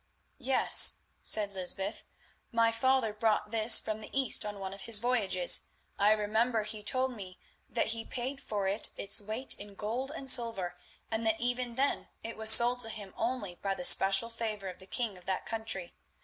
"Yes," 0.39 0.95
said 1.21 1.53
Lysbeth, 1.53 2.01
"my 2.51 2.71
father 2.71 3.13
brought 3.13 3.51
this 3.51 3.79
from 3.79 4.01
the 4.01 4.09
East 4.19 4.43
on 4.43 4.59
one 4.59 4.73
of 4.73 4.81
his 4.89 4.97
voyages. 4.97 5.61
I 5.99 6.09
remember 6.13 6.63
he 6.63 6.81
told 6.81 7.15
me 7.15 7.37
that 7.69 7.85
he 7.93 8.03
paid 8.03 8.41
for 8.41 8.67
it 8.67 8.89
its 8.97 9.21
weight 9.21 9.53
in 9.59 9.75
gold 9.75 10.09
and 10.15 10.27
silver, 10.27 10.75
and 11.11 11.23
that 11.27 11.39
even 11.39 11.75
then 11.75 12.09
it 12.23 12.35
was 12.35 12.49
sold 12.49 12.79
to 12.79 12.89
him 12.89 13.13
only 13.15 13.53
by 13.61 13.75
the 13.75 13.85
special 13.85 14.31
favour 14.31 14.69
of 14.69 14.79
the 14.79 14.87
king 14.87 15.19
of 15.19 15.25
that 15.25 15.45
country. 15.45 15.93